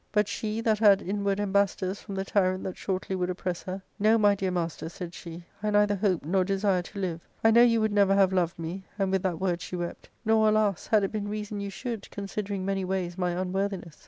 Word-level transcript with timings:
"But 0.11 0.27
she, 0.27 0.61
that 0.61 0.79
had 0.79 1.03
inward 1.03 1.39
ambassadors. 1.39 2.01
from 2.01 2.15
the 2.15 2.25
tyrant 2.25 2.63
that 2.63 2.75
shortly 2.75 3.15
would 3.15 3.29
oppress 3.29 3.61
her, 3.61 3.83
* 3.93 3.99
No, 4.09 4.17
my 4.17 4.33
dear 4.33 4.49
master,' 4.49 4.89
said 4.89 5.13
she, 5.13 5.43
* 5.53 5.61
I 5.61 5.69
neither 5.69 5.93
hope 5.95 6.25
nor 6.25 6.43
desire 6.43 6.81
to 6.81 6.99
live. 6.99 7.21
I 7.43 7.51
know 7.51 7.61
you 7.61 7.79
would 7.81 7.91
never 7.93 8.15
have 8.15 8.33
loved 8.33 8.57
me 8.57 8.83
*— 8.87 8.89
and 8.97 9.11
with 9.11 9.21
that 9.21 9.39
word 9.39 9.61
she 9.61 9.75
wept 9.75 10.09
—* 10.21 10.25
nor, 10.25 10.49
alas! 10.49 10.87
had 10.87 11.03
it 11.03 11.11
been 11.11 11.27
reason 11.27 11.59
you 11.61 11.69
should, 11.69 12.09
considering 12.09 12.65
many 12.65 12.83
ways 12.83 13.15
my 13.15 13.33
unworthiness. 13.39 13.99